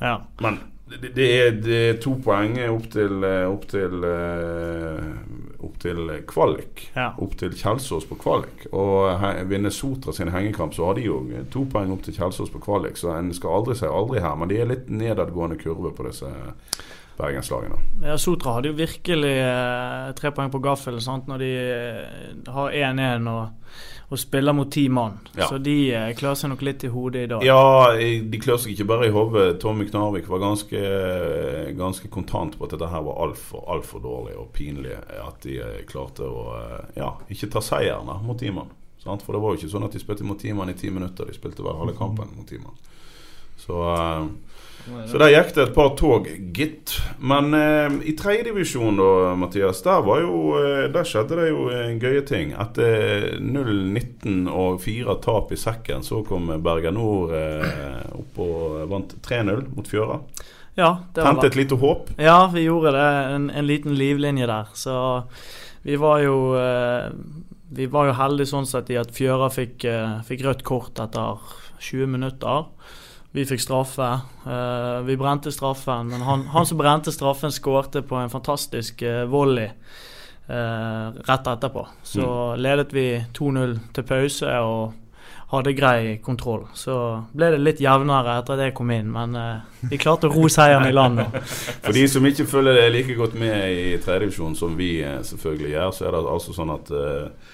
[0.00, 0.20] ja.
[0.40, 0.58] Men
[1.00, 5.06] det, det, er, det er to poeng opp til eh, Opp til, eh,
[5.64, 6.82] opp til kvalik.
[6.96, 7.14] Ja.
[7.18, 8.66] Opp til Kjelsås på kvalik.
[8.72, 11.20] Og vinner Sotra sin hengekamp, så har de jo
[11.52, 12.96] to poeng opp til Kjelsås på kvalik.
[13.00, 16.28] Så en skal aldri si aldri her, men de er litt nedadgående kurve på disse
[17.22, 17.80] bergenslagene.
[18.02, 21.30] Ja, Sotra hadde jo virkelig eh, tre poeng på gaffelen sant?
[21.30, 23.72] når de eh, har 1-1 og,
[24.12, 25.20] og spiller mot ti mann.
[25.36, 25.46] Ja.
[25.48, 27.46] Så de eh, klør seg nok litt i hodet i dag.
[27.46, 29.46] Ja, de klør seg ikke bare i hodet.
[29.62, 30.82] Tommy Knarvik var ganske,
[31.78, 34.98] ganske kontant på at dette her var altfor alt for dårlig og pinlig.
[35.22, 38.70] At de eh, klarte å eh, ja, ikke ta seieren mot mot Timan.
[39.02, 39.22] Sant?
[39.22, 41.28] For det var jo ikke sånn at de spilte mot Timan i ti minutter.
[41.28, 42.76] De spilte hver halve kampen mot Timan.
[43.62, 44.26] Så, eh,
[44.82, 46.96] så der gikk det et par tog, gitt.
[47.22, 52.00] Men eh, i tredjedivisjon da, Mathias, der, var jo, eh, der skjedde det jo en
[52.02, 52.54] gøye ting.
[52.58, 59.14] Etter 0-19 og fire tap i sekken, så kom Bergen Nord eh, opp og vant
[59.22, 60.18] 3-0 mot Fjøra.
[60.74, 62.10] Ja, det var Tente et lite håp.
[62.16, 63.08] Ja, vi gjorde det.
[63.34, 64.70] En, en liten livlinje der.
[64.74, 64.94] Så
[65.82, 67.10] vi var jo eh,
[67.72, 71.40] Vi var jo heldige sånn sett i at Fjøra fikk, eh, fikk rødt kort etter
[71.82, 72.66] 20 minutter.
[73.32, 74.08] Vi fikk straffe.
[74.46, 79.24] Eh, vi brente straffen, men han, han som brente straffen, skårte på en fantastisk eh,
[79.24, 79.70] volley
[80.48, 81.86] eh, rett etterpå.
[82.02, 83.06] Så ledet vi
[83.38, 84.92] 2-0 til pause og
[85.52, 86.66] hadde grei kontroll.
[86.76, 86.94] Så
[87.32, 89.36] ble det litt jevnere etter at jeg kom inn, men
[89.88, 91.26] vi klarte å ro seieren i land nå.
[91.84, 95.90] For de som ikke følger det like godt med i tredjedivisjon som vi selvfølgelig gjør,
[95.96, 97.51] så er det altså sånn at eh,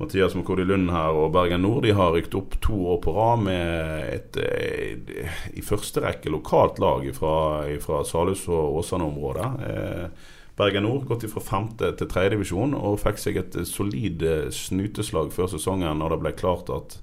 [0.00, 3.42] Mathias Mokodi Lund her og Bergen Nord de har rykt opp to år på rad
[3.44, 9.50] med et eh, i første rekke lokalt lag fra, Salhus og Åsane-området.
[9.68, 14.48] Eh, Bergen Nord gått fra femte til tredje divisjon og fikk seg et solid eh,
[14.48, 16.96] snyteslag før sesongen når det ble klart at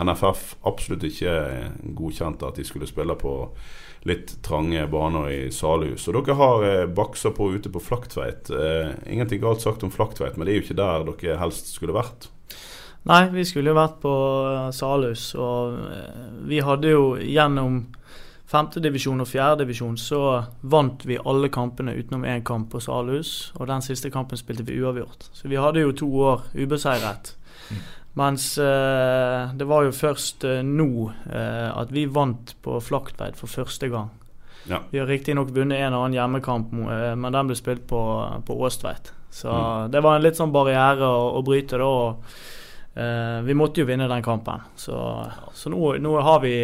[0.00, 1.36] NFF absolutt ikke
[2.00, 3.34] godkjente at de skulle spille på
[4.08, 6.08] litt trange baner i Salhus.
[6.08, 8.48] Og dere har baksa på ute på Flaktveit.
[9.10, 12.30] Ingenting galt sagt om Flaktveit, men det er jo ikke der dere helst skulle vært.
[13.08, 14.14] Nei, vi skulle jo vært på
[14.50, 17.80] eh, Salhus, og eh, vi hadde jo gjennom
[18.48, 20.22] femtedivisjon og fjerdedivisjon så
[20.72, 24.80] vant vi alle kampene utenom én kamp på Salhus, og den siste kampen spilte vi
[24.80, 25.28] uavgjort.
[25.36, 27.34] Så vi hadde jo to år ubeseiret.
[28.18, 30.88] Mens eh, det var jo først eh, nå
[31.30, 34.10] eh, at vi vant på Flaktveit for første gang.
[34.68, 34.80] Ja.
[34.90, 38.00] Vi har riktignok vunnet en og annen hjemmekamp, eh, men den ble spilt på,
[38.48, 39.12] på Åstveit.
[39.38, 39.90] Så Mm.
[39.94, 41.86] det var en litt sånn barriere å, å bryte da.
[41.86, 42.24] og
[42.98, 44.96] Eh, vi måtte jo vinne den kampen, så,
[45.54, 46.54] så nå, nå har, vi,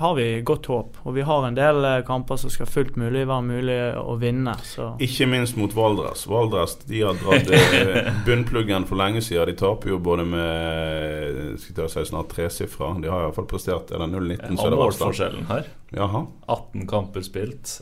[0.00, 0.96] har, vi, godt håp.
[1.06, 4.56] Og vi har en del eh, kamper som skal fullt mulig være mulig å vinne.
[4.66, 4.88] Så.
[5.06, 6.24] Ikke minst mot Valdres.
[6.26, 9.52] Valdres de har dratt eh, bunnpluggen for lenge siden.
[9.52, 12.90] De taper jo både med skal jeg si snart tresifra.
[12.98, 14.58] De har iallfall prestert Er det 0-19?
[14.58, 15.70] Ja, målforskjellen her.
[15.94, 16.24] Jaha.
[16.50, 17.76] 18 kamper spilt.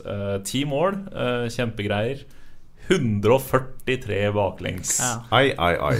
[0.45, 1.07] Ti uh, mål.
[1.09, 2.21] Uh, kjempegreier.
[2.89, 4.99] 143 baklengs.
[4.99, 5.23] Ja.
[5.29, 5.97] Ai, ai, ai.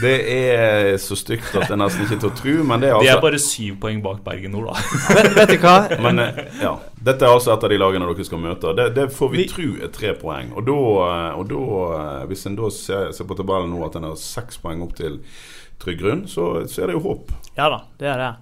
[0.00, 2.54] Det er så stygt at det er nesten ikke til å tro.
[2.70, 4.84] Men det er altså De er bare syv poeng bak Bergen Nord, da.
[5.18, 5.74] vet, vet, du hva?
[6.00, 6.72] Men eh, ja,
[7.04, 8.72] Dette er altså et av de lagene dere skal møte.
[8.78, 10.54] Det, det får vi, vi tro er tre poeng.
[10.56, 11.64] Og da, eh, og da
[11.98, 14.96] eh, hvis en da ser, ser, på tabellen nå at en har seks poeng opp
[15.00, 15.20] til
[15.82, 17.34] trygg grunn, så, så, er det jo håp.
[17.58, 18.32] Ja da, det er det.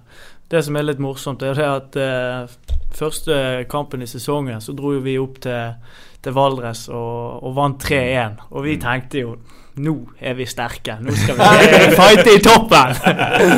[0.51, 3.35] Det som er litt morsomt, er det at eh, første
[3.71, 5.75] kampen i sesongen så dro vi opp til
[6.21, 8.45] til Valdres og, og vant 3-1.
[8.51, 8.83] Og vi mm.
[8.85, 9.35] tenkte jo
[9.81, 10.97] nå er vi sterke.
[10.99, 11.45] Nå skal vi
[11.99, 12.95] fighte i toppen!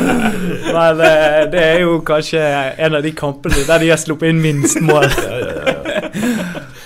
[0.76, 2.42] Men eh, det er jo kanskje
[2.78, 5.08] en av de kampene der de har sluppet inn minst mål.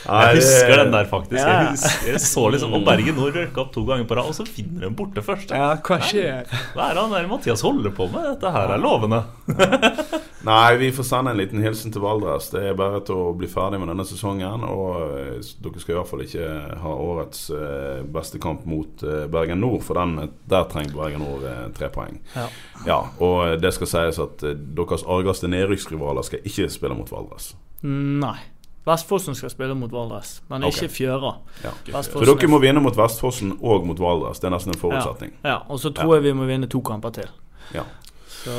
[0.09, 1.39] Jeg husker den der, faktisk.
[1.39, 4.37] Jeg, husker, jeg så liksom Og Bergen Nord røyka opp to ganger på rad, og
[4.37, 5.53] så finner de borte først.
[5.53, 6.49] Ja, hva skjer?
[6.75, 8.25] Hva er det han der Mathias holder på med?
[8.33, 9.23] Dette her er lovende.
[10.49, 12.49] Nei, vi får sende en liten hilsen til Valdres.
[12.55, 14.65] Det er bare til å bli ferdig med denne sesongen.
[14.65, 16.51] Og eh, dere skal i hvert fall ikke
[16.83, 21.49] ha årets eh, beste kamp mot eh, Bergen Nord, for den, der trenger Bergen Nord
[21.77, 22.21] tre poeng.
[22.37, 22.47] Ja.
[22.87, 23.01] ja.
[23.25, 27.53] Og det skal sies at deres argeste nedrykksrivaler skal ikke spille mot Valdres.
[27.83, 28.39] Nei.
[28.89, 30.89] Vestfossen skal spille mot Valdres, men okay.
[30.89, 31.35] ikke Fjøra.
[31.65, 31.75] Ja.
[32.09, 34.41] For dere må vinne mot Vestfossen og mot Valdres.
[34.41, 35.37] Det er nesten en forutsetning.
[35.43, 35.61] Ja, ja.
[35.69, 37.31] og så tror jeg vi må vinne to kamper til.
[37.75, 37.85] Ja.
[38.39, 38.55] Så,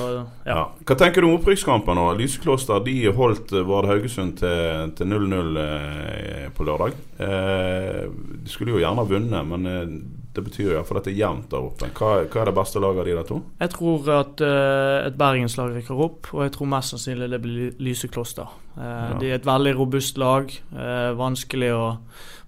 [0.46, 0.64] ja.
[0.86, 1.96] Hva tenker du om opprykkskampen?
[1.96, 2.10] nå?
[2.20, 6.98] Lysekloster de holdt eh, Vard Haugesund til 0-0 eh, på lørdag.
[7.24, 9.94] Eh, de skulle jo gjerne ha vunnet, men eh,
[10.34, 11.90] det betyr iallfall at det er jevnt der oppe.
[11.98, 13.38] Hva, hva, er det beste laget av de der to?
[13.64, 17.80] Jeg tror at uh, et bergenslag rykker opp, og jeg tror mest sannsynlig det blir
[17.82, 18.52] Lysekloster.
[18.76, 19.16] Uh, ja.
[19.22, 20.54] De er et veldig robust lag.
[20.74, 21.88] Uh, vanskelig å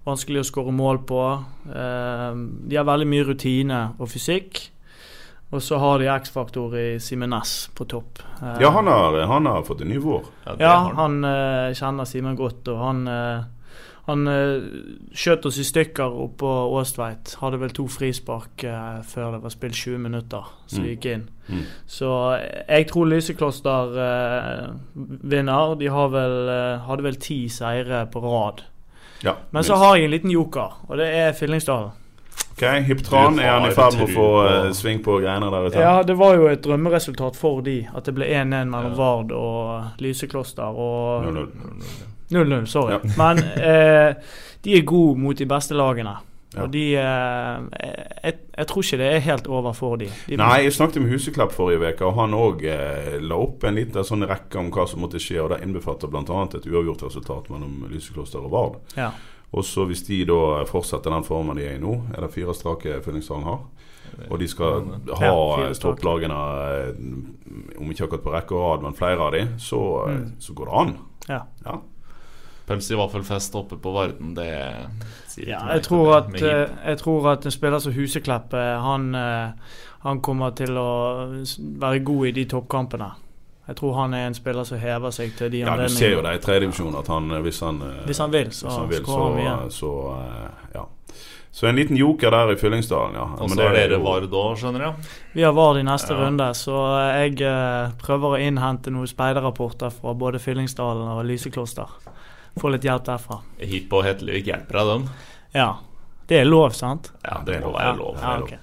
[0.02, 1.18] Vanskelig å skåre mål på.
[1.62, 4.58] de har veldig mye rutine og fysikk.
[5.54, 8.18] Og så har de X-faktor i Simen Næss på topp.
[8.58, 10.26] ja, han har, han har, fått en ny vår.
[10.48, 11.22] Ja, ja han
[11.78, 13.06] kjenner Simen godt, og han
[14.08, 14.64] han uh,
[15.14, 17.36] skjøt oss i stykker oppå Åstveit.
[17.38, 21.24] Hadde vel to frispark uh, før det var spilt 20 minutter, så vi gikk inn.
[21.46, 21.62] Mm.
[21.90, 23.96] Så eh, jeg tror Lysekloster
[24.94, 25.74] vinner.
[25.78, 26.36] De vel,
[26.86, 28.64] hadde vel ti seire på rad.
[29.22, 31.92] Ja, Men så har jeg en liten joker, og det er Fyllingsdalen.
[32.52, 35.80] Ok, Hyptran, er han i ferd med å få uh, sving på greiene der ute?
[35.80, 40.02] Ja, det var jo et drømmeresultat for de, at det ble 1-1 mellom Vard og
[40.02, 40.74] Lysekloster.
[40.74, 41.30] Og
[42.32, 42.96] 0-0, sorry.
[42.96, 43.00] Ja.
[43.20, 46.16] Men eh, de er gode mot de beste lagene.
[46.52, 46.66] Ja.
[46.66, 47.84] Og de eh,
[48.22, 50.10] jeg, jeg, tror ikke det er helt over for de.
[50.28, 53.78] de Nei, jeg snakket med Huseklepp forrige uke, og han òg eh, la opp en
[53.80, 55.40] liten sånn rekke om hva som måtte skje.
[55.40, 56.42] og Det innbefatter bl.a.
[56.44, 58.80] et uavgjort resultat mellom Lysekloster og Vard.
[59.00, 59.12] Ja.
[59.52, 62.54] Og så Hvis de da fortsetter den formen de er i nå, er det fire
[62.56, 63.64] strake Fyllingsdalen har.
[64.28, 64.84] Og de skal
[65.18, 65.30] ha
[65.62, 69.80] ja, topplagene, eh, om ikke akkurat på rekke og rad, men flere av de, så,
[70.08, 70.26] mm.
[70.42, 70.94] så går det an.
[71.30, 71.40] Ja.
[71.64, 71.78] ja.
[72.66, 74.52] Pølse i vaffelfest oppe på Varden, det
[75.32, 79.08] sier ja, jeg, tror at, eh, jeg tror at en spiller som Huseklepp, eh, han,
[79.18, 79.74] eh,
[80.06, 80.92] han kommer til å
[81.58, 83.10] være god i de toppkampene.
[83.66, 85.90] Jeg tror han er en spiller som hever seg til de ja, anledningene.
[85.90, 88.72] Ja, du ser jo det i tredjedivisjon at han hvis han, hvis han vil, så,
[88.74, 89.92] han vil, så, så,
[90.74, 90.86] ja.
[91.52, 93.26] Så en liten joker der i Fyllingsdalen, ja.
[93.38, 95.10] Og så er dere Vard òg, skjønner jeg?
[95.34, 96.22] Vi har Vard i neste ja.
[96.22, 96.78] runde, så
[97.12, 97.36] jeg
[98.02, 101.98] prøver å innhente noen speiderrapporter fra både Fyllingsdalen og Lysekloster.
[102.60, 103.40] Få litt hjelp derfra.
[103.58, 105.08] Hip og Hetlevik hjelper deg, dem?
[105.56, 105.70] Ja.
[106.32, 107.10] Det er lov, sant?
[107.26, 108.16] Ja, det må er lov.
[108.22, 108.58] Ja, okay.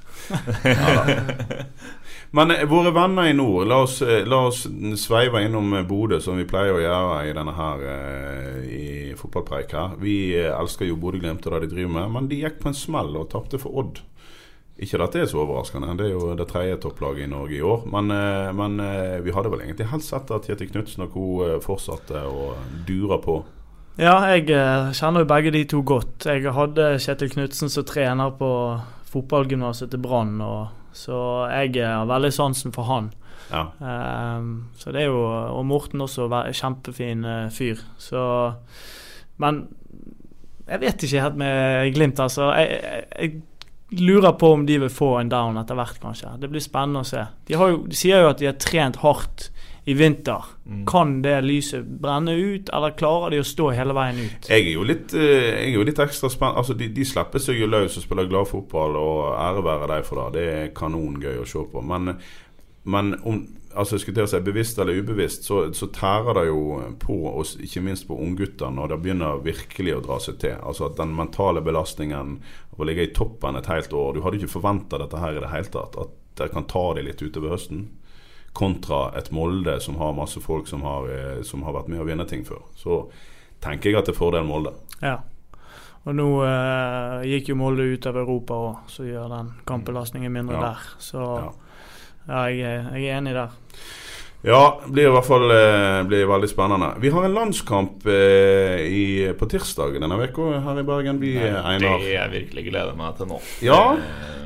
[0.63, 1.65] ja,
[2.31, 4.67] Men eh, våre venner i nord, la oss, eh, la oss
[5.01, 7.83] sveive innom eh, Bodø, som vi pleier å gjøre i denne her
[8.65, 8.85] i
[9.17, 9.97] fotballpreik her.
[10.01, 13.17] Vi elsker jo Bodø-Glimt og det de driver med, men de gikk på en smell
[13.17, 14.03] og tapte for Odd.
[14.79, 17.65] Ikke at det er så overraskende, det er jo det tredje topplaget i Norge i
[17.65, 17.81] år.
[17.91, 18.13] Men,
[18.55, 18.79] men
[19.25, 21.25] vi hadde vel egentlig helst sett at Kjetil Knutsen og co.
[21.65, 22.53] fortsatte å
[22.87, 23.41] dure på.
[23.99, 26.23] Ja, jeg eh, kjenner jo begge de to godt.
[26.23, 28.51] Jeg hadde Kjetil Knutsen som trener på
[29.11, 30.37] fotballgymnaset til Brann,
[30.95, 31.17] så
[31.51, 33.09] jeg eh, har veldig sansen for han.
[33.49, 33.65] Ja.
[33.81, 37.79] Um, så det er jo Og Morten også, kjempefin fyr.
[37.97, 38.21] Så
[39.41, 39.63] Men
[40.69, 42.51] jeg vet ikke helt med Glimt, altså.
[42.53, 42.79] Jeg,
[43.17, 43.31] jeg,
[43.89, 46.37] jeg lurer på om de vil få en down etter hvert, kanskje.
[46.39, 47.25] Det blir spennende å se.
[47.47, 49.49] De, jo, de sier jo at de har trent hardt
[49.85, 50.49] i vinter.
[50.65, 50.83] Mm.
[50.89, 54.49] Kan det lyset brenne ut, eller klarer de å stå hele veien ut?
[54.51, 56.59] Jeg er jo litt, eh, er jo litt ekstra spent.
[56.59, 60.05] Altså, de, de, slipper seg jo løs og spiller glad fotball, og ære være dem
[60.09, 60.29] for det.
[60.37, 61.85] Det er kanongøy å se på.
[61.85, 62.15] Men
[62.89, 66.61] men om altså jeg si bevisst eller ubevisst, så, så tærer det jo
[66.99, 70.55] på oss, ikke minst på unggutter, når det begynner virkelig å dra seg til.
[70.57, 72.39] Altså at den mentale belastningen
[72.73, 75.43] av å ligge i toppen et helt år Du hadde ikke forventa dette her i
[75.43, 75.99] det hele tatt.
[76.01, 77.85] At det kan ta deg litt utover høsten.
[78.53, 82.05] Kontra et Molde som har masse folk som har, eh, som har vært med å
[82.07, 82.61] vinne ting før.
[82.75, 83.09] Så
[83.61, 84.73] tenker jeg at det er fordel Molde.
[85.01, 85.17] Ja.
[86.07, 90.55] Og nå eh, gikk jo Molde ut av Europa òg, så gjør den kampbelastningen mindre
[90.55, 90.61] Ja.
[90.61, 90.77] der.
[90.99, 91.51] Så Ja.
[92.27, 93.49] ja, jeg, jeg er enig der.
[94.47, 96.93] Ja, det blir i hvert fall eh, blir veldig spennende.
[97.03, 99.01] Vi har en landskamp eh, i,
[99.35, 101.19] på tirsdag denne uka her i Bergen.
[101.19, 101.99] Vi, Det Einar.
[101.99, 103.41] er jeg virkelig gleder meg til nå.
[103.67, 103.81] Ja,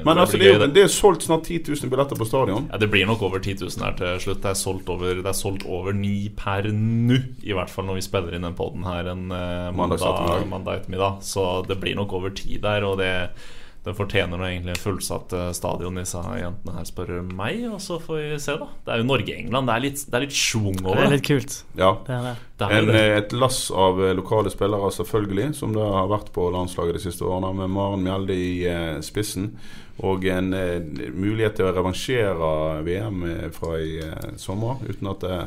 [0.03, 2.65] Eh, men det altså, det er, det er solgt snart 10 000 billetter på stadion.
[2.71, 4.41] Ja, Det blir nok over 10 000 her til slutt.
[4.43, 7.19] Det er solgt over, det er solgt over 9 per nå.
[7.43, 10.03] I hvert fall når vi spiller inn den poden her en eh, Mandag
[10.51, 11.21] mandag ettermiddag.
[11.23, 12.84] Så det blir nok over 10 der.
[12.84, 13.13] Og det,
[13.83, 17.65] det fortjener nå egentlig en fullsatt eh, stadion, disse jentene her, spør meg.
[17.67, 18.67] Og så får vi se, da.
[18.85, 19.67] Det er jo Norge-England.
[19.67, 21.57] Det er litt, det er litt schwung Det er litt kult.
[21.75, 21.89] Ja.
[22.07, 22.33] Det er det.
[22.63, 23.01] Det er En, det.
[23.01, 27.03] eh, et lass av eh, lokale spillere, selvfølgelig, som det har vært på landslaget de
[27.09, 28.51] siste årene, med Maren Mjelde i
[29.03, 29.51] spissen.
[30.01, 30.79] Og en eh,
[31.13, 33.21] mulighet til å revansjere VM
[33.53, 35.38] fra i eh, sommer, uten at det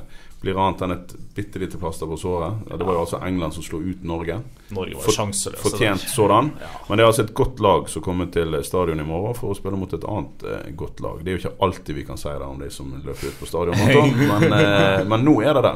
[0.43, 2.61] blir annet enn et bitte lite plaster på såret.
[2.71, 4.37] Ja, det var jo altså England som slo ut Norge.
[4.77, 5.63] Norge var For- sjanseløse.
[5.65, 6.13] Fortjent der.
[6.13, 6.51] sådan.
[6.61, 6.69] Ja.
[6.89, 9.57] Men det er altså et godt lag som kommer til stadion i morgen for å
[9.59, 11.25] spille mot et annet eh, godt lag.
[11.25, 13.49] Det er jo ikke alltid vi kan si det om de som løper ut på
[13.49, 13.81] stadion,
[14.37, 15.75] men, eh, men nå er det det.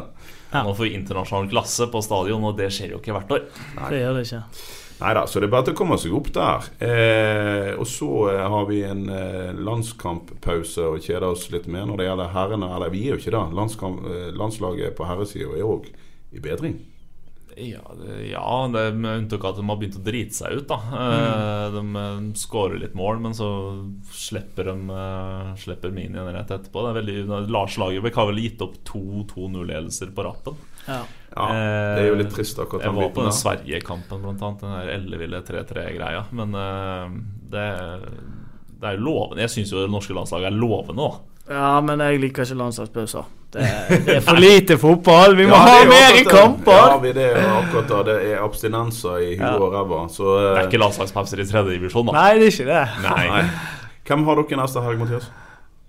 [0.53, 3.45] Nå får vi internasjonal klasse på stadion, og det skjer jo ikke hvert år.
[3.89, 4.45] Det gjør det ikke.
[5.01, 6.67] Nei da, så det er bare til å komme seg opp der.
[6.85, 12.03] Eh, og så eh, har vi en eh, landskamppause og kjeder oss litt mer når
[12.03, 12.69] det gjelder herrene.
[12.77, 13.45] Eller vi er jo ikke det.
[13.57, 15.89] Landskamp, eh, landslaget på herresida er òg
[16.37, 16.77] i bedring.
[17.57, 20.61] Ja, det, ja det er med unntak av at de har begynt å drite seg
[20.61, 20.69] ut.
[20.69, 23.49] da Eh, De skårer litt mål, men så
[24.13, 25.01] slipper de
[25.65, 26.85] Slipper min igjen rett etterpå.
[26.85, 30.61] Det er veldig, Lars Lagerbäck har vel gitt opp to 2-0-ledelser på rappen.
[30.89, 31.01] Ja.
[31.31, 31.45] Ja,
[31.95, 33.33] det er jo litt trist akkurat Jeg var på den.
[33.33, 34.61] Sverige-kampen, blant annet.
[34.65, 36.25] Den der elleville 3-3-greia.
[36.35, 37.11] Men uh,
[37.53, 37.67] det,
[38.81, 39.45] det er lovende.
[39.45, 41.21] Jeg syns jo det norske landslaget er lovende, òg.
[41.51, 43.29] ja, men jeg liker ikke landslagspauser.
[43.55, 43.63] Det,
[44.07, 45.37] det er for lite fotball!
[45.39, 46.75] Vi må Ja, ha er mer i kamper!
[46.83, 48.03] Ja, vi, det er jo akkurat det.
[48.11, 49.55] Det er abstinenser i huet Ja.
[49.59, 50.03] og ræva.
[50.11, 52.19] Så Det er eh, ikke landslagspauser i tredje divisjon, da.
[52.19, 52.85] Nei, det er ikke det.
[53.07, 53.25] Nei.
[53.37, 53.43] nei.
[54.11, 55.31] Hvem har dere neste helg, Mathias?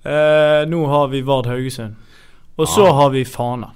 [0.06, 1.98] Eh, nå har vi Vard Haugesund.
[2.58, 2.94] Og så Ah.
[3.02, 3.74] har vi Fana.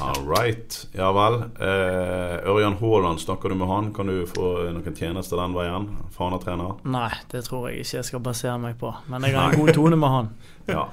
[0.00, 0.86] All right.
[0.92, 1.34] Ja vel.
[1.56, 3.94] Eh, Ørjan Haaland, snakker du med han?
[3.96, 5.86] Kan du få noen tjenester den veien?
[6.12, 6.74] Fana-trener?
[6.84, 8.90] Nei, det tror jeg ikke jeg skal basere meg på.
[9.08, 10.28] Men jeg har en god tone med han.
[10.66, 10.88] Ja.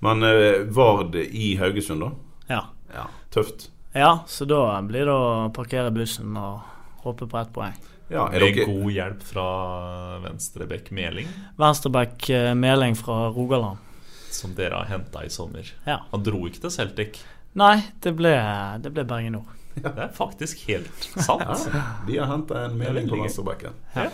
[0.00, 2.10] Men eh, Vard i Haugesund, da?
[2.48, 2.60] Ja.
[2.94, 3.02] Ja,
[3.34, 3.66] Tøft.
[3.92, 6.62] ja, så da blir det å parkere bussen og
[7.04, 7.74] håpe på ett poeng.
[8.08, 9.44] Ja, er Med dere god hjelp fra
[10.24, 11.28] Venstrebekk Meling,
[11.60, 13.76] Venstreback eh, Meling fra Rogaland.
[14.32, 15.68] som dere har henta i sommer.
[15.84, 15.98] Ja.
[16.14, 17.20] Han dro ikke til Celtic.
[17.54, 18.34] Nei, det ble,
[18.82, 19.54] det ble Bergen Nord.
[19.78, 21.42] Det er faktisk helt sant.
[21.72, 23.76] ja, De har henta en melding på venstrebacken.
[23.94, 24.08] Ja.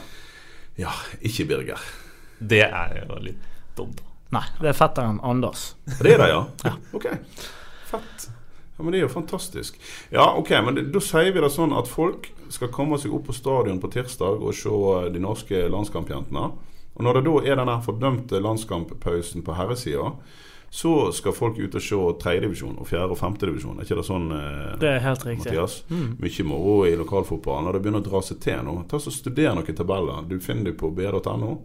[0.77, 0.93] Ja,
[1.25, 1.81] ikke Birger.
[2.39, 3.41] Det er jo litt
[3.79, 3.97] dumt.
[4.03, 4.11] da.
[4.35, 5.75] Nei, det er fetteren Anders.
[6.03, 6.41] Det er det, ja?
[6.65, 6.73] ja.
[6.93, 7.07] Ok.
[7.87, 8.29] Fett.
[8.77, 9.77] Ja, men Det er jo fantastisk.
[10.11, 13.37] Ja, ok, men Da sier vi det sånn at folk skal komme seg opp på
[13.37, 16.49] stadion på tirsdag og se eh, de norske landskampjentene.
[16.95, 20.11] Og Når det da er denne fordømte landskamppausen på herresida,
[20.75, 23.77] så skal folk ut og se tredjedivisjon og fjerde- og femtedivisjon.
[23.79, 25.45] Er ikke det sånn, eh, Det er helt riktig.
[25.45, 25.85] Mathias?
[25.89, 26.17] Mm.
[26.19, 27.65] Mye moro i lokalfotballen.
[27.65, 30.27] Når det begynner å dra seg til nå, ta så studer noen tabeller.
[30.27, 31.61] Du finner dem på b.no,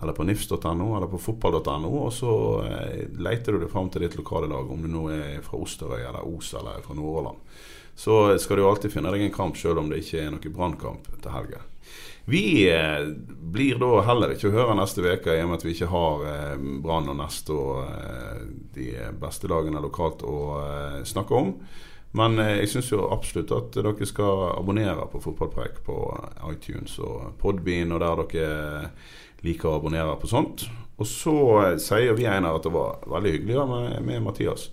[0.00, 4.14] eller på nifs.no, eller på fotball.no, og så eh, leter du deg fram til ditt
[4.16, 7.42] lokale lag, om du nå er fra Osterøy eller Os eller fra Nordhordland.
[7.96, 11.02] Så skal du alltid finne deg en kamp, selv om det ikke er noen brannkamp
[11.18, 11.66] til helga.
[12.28, 13.06] Vi eh,
[13.56, 16.24] blir da heller ikke å høre neste uke, i og med at vi ikke har
[16.26, 18.40] eh, Brann og Nest og eh,
[18.74, 18.88] de
[19.20, 21.52] beste lagene lokalt å eh, snakke om.
[22.16, 25.96] Men jeg syns absolutt at dere skal abonnere på Fotballpreik på
[26.48, 28.90] iTunes og Podbean, og der dere
[29.44, 30.64] liker å abonnere på sånt.
[30.96, 31.36] Og så
[31.82, 34.70] sier vi Einar at det var veldig hyggelig med, med Mathias.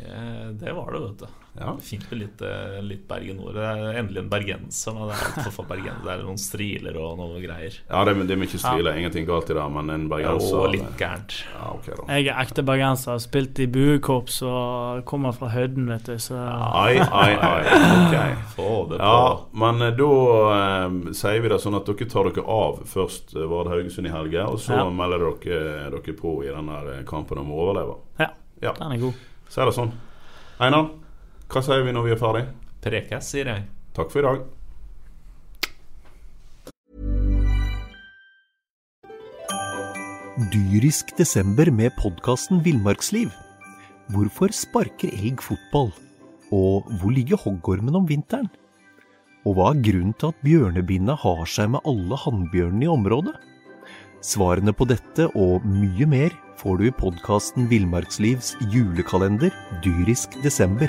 [0.00, 1.39] Det var det, vet du.
[1.60, 1.74] Ja.
[1.84, 3.52] Fint med litt, eh, litt Bergen Nord.
[3.54, 4.96] Det er endelig en bergenser.
[5.10, 6.04] Det er bergenser.
[6.06, 7.74] Det er noen striler og noe greier.
[7.90, 10.72] Ja, det, er- det er mye striler, ingenting galt i det, men en bergenser Og
[10.72, 11.36] litt gærent.
[11.52, 12.06] Ja, okay, da.
[12.16, 16.40] Jeg er ekte bergenser, har spilt i buekorps og kommer fra høyden, vet du, så
[16.40, 17.60] Ai, ai, ai.
[18.06, 18.16] Ok.
[18.56, 19.04] Få det på.
[19.04, 20.10] Ja, men eh, da
[20.56, 24.14] eh, sier vi det sånn at dere tar dere av først var Vard Haugesund i
[24.14, 24.88] helga, og så Ja.
[24.88, 27.98] melder dere dere på i den eh, kampen om å overleve.
[28.18, 28.30] Ja,
[28.62, 29.14] Ja, den er god.
[29.48, 29.92] så er det sånn.
[30.60, 30.88] Einar,
[31.50, 32.46] hva sier vi når vi er ferdig?
[32.80, 33.68] Prekes, sier jeg.
[33.96, 34.48] Takk for i dag.
[40.48, 43.28] dyrisk desember med podkasten Villmarksliv.
[44.10, 45.90] Hvorfor sparker elg fotball?
[46.50, 48.48] Og hvor ligger hoggormen om vinteren?
[49.44, 53.36] Og hva er grunnen til at bjørnebinna har seg med alle hannbjørnene i området?
[54.24, 59.52] Svarene på dette og mye mer får du i podkasten Villmarkslivs julekalender
[59.84, 60.88] dyrisk desember,